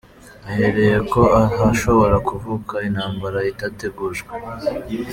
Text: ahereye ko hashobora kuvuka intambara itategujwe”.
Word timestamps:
ahereye 0.49 0.97
ko 1.11 1.21
hashobora 1.61 2.15
kuvuka 2.27 2.73
intambara 2.87 3.39
itategujwe”. 3.51 4.29